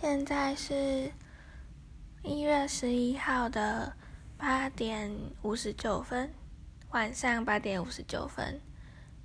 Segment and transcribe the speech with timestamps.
[0.00, 1.12] 现在是
[2.22, 3.94] 一月十一号的
[4.38, 6.32] 八点五十九分，
[6.88, 8.62] 晚上八点五十九分。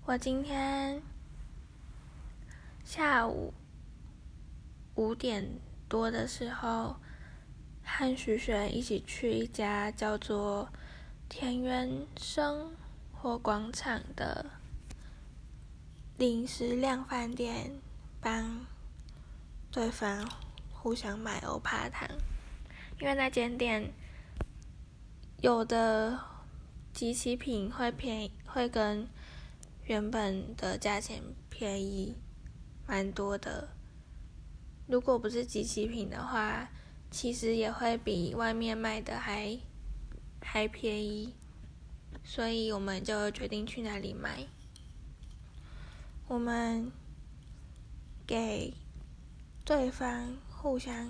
[0.04, 1.02] 我今天
[2.84, 3.54] 下午
[4.96, 5.50] 五点
[5.88, 6.98] 多的时候，
[7.82, 10.68] 和徐璇一起去一家叫做
[11.30, 12.76] 田园生
[13.14, 14.46] 活广场的
[16.18, 17.72] 零食量饭店，
[18.20, 18.66] 帮
[19.72, 20.30] 对方
[20.86, 22.08] 不想买欧帕糖，
[23.02, 23.92] 因为那间店
[25.42, 26.20] 有的
[26.94, 29.10] 集齐品会便宜，会跟
[29.86, 32.16] 原本的价钱便宜
[32.86, 33.70] 蛮多的。
[34.86, 36.70] 如果不是集齐品的话，
[37.10, 39.58] 其实也会比外面卖的还
[40.40, 41.34] 还便宜，
[42.24, 44.46] 所以我们就决定去那里买。
[46.28, 46.92] 我们
[48.28, 48.76] 给
[49.66, 51.08] 对方互相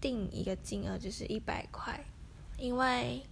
[0.00, 2.04] 定一个金额，就是一百块，
[2.58, 3.22] 因为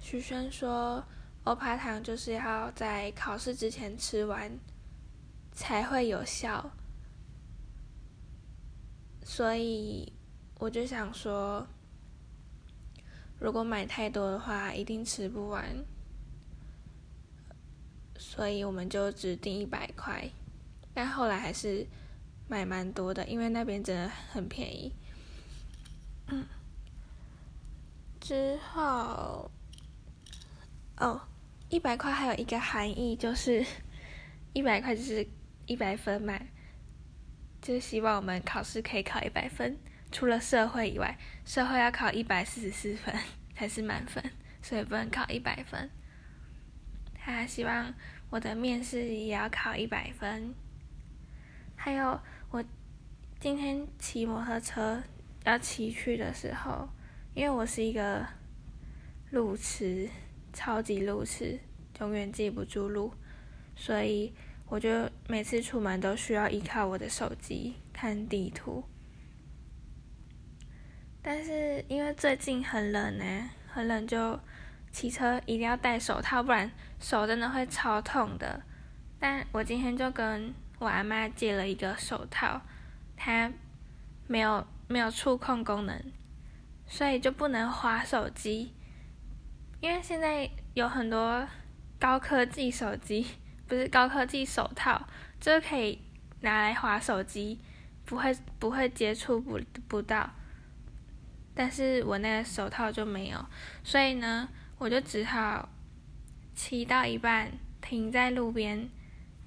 [0.00, 1.04] 徐轩说。
[1.44, 4.58] 欧帕糖就是要在考试之前吃完
[5.52, 6.72] 才会有效，
[9.22, 10.12] 所以
[10.58, 11.64] 我就想说，
[13.38, 15.84] 如果买太多的话，一定吃不完，
[18.18, 20.28] 所以我们就只定一百块，
[20.92, 21.86] 但后来还是
[22.48, 24.92] 买蛮多的，因为那边真的很便宜。
[28.20, 29.50] 之后，
[30.98, 31.20] 哦。
[31.68, 33.66] 一百块还有一个含义，就是
[34.52, 35.26] 一百块就是
[35.66, 36.40] 一百分嘛，
[37.60, 39.76] 就是希望我们考试可以考一百分。
[40.12, 43.12] 除了社会以外，社会要考一百四十四分
[43.56, 44.22] 才是满分，
[44.62, 45.90] 所以不能考一百分。
[47.16, 47.92] 他希望
[48.30, 50.54] 我的面试也要考一百分。
[51.74, 52.64] 还有我
[53.40, 55.02] 今天骑摩托车
[55.44, 56.88] 要骑去的时候，
[57.34, 58.26] 因为我是一个
[59.30, 60.08] 路痴。
[60.52, 61.60] 超级路痴，
[62.00, 63.12] 永远记不住路，
[63.74, 64.32] 所以
[64.70, 64.88] 我就
[65.28, 68.82] 每次出门都需要依靠我的手机看地图。
[71.20, 74.40] 但是因为最近很冷呢，很冷就
[74.90, 78.62] 骑车一定要戴手套，不然手真的会超痛的。
[79.18, 82.60] 但我今天就跟我阿妈借了一个手套，
[83.16, 83.50] 它
[84.26, 86.00] 没有没有触控功能，
[86.86, 88.74] 所以就不能划手机。
[89.80, 91.46] 因为现在有很多
[91.98, 93.26] 高科技手机，
[93.66, 95.06] 不是高科技手套，
[95.40, 95.98] 就是可以
[96.40, 97.60] 拿来划手机，
[98.04, 100.30] 不会不会接触不不到。
[101.54, 103.46] 但是我那个手套就没有，
[103.82, 105.68] 所以呢，我就只好
[106.54, 107.50] 骑到一半
[107.80, 108.90] 停在路边，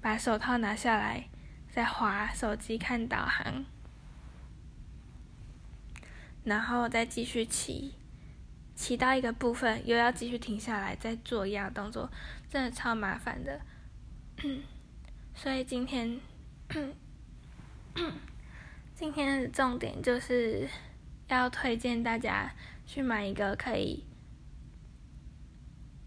[0.00, 1.28] 把手套拿下来，
[1.70, 3.64] 再滑手机看导航，
[6.44, 7.94] 然后再继续骑。
[8.74, 12.10] 骑到一个部分，又要继续停下来，再做一样动作，
[12.48, 13.60] 真的超麻烦的。
[15.34, 16.18] 所以今天，
[18.94, 20.66] 今天的重点就是
[21.28, 22.50] 要推荐大家
[22.86, 24.06] 去买一个可以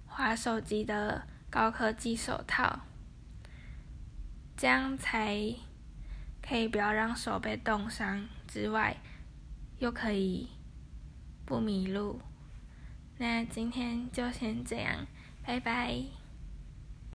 [0.07, 2.79] 滑手机的高科技手套，
[4.63, 5.35] 这样才
[6.41, 8.95] 可以不要让手被冻伤，之外
[9.79, 10.47] 又可以
[11.45, 12.21] 不迷路。
[13.17, 15.05] 那今天就先这样，
[15.45, 16.22] 拜拜。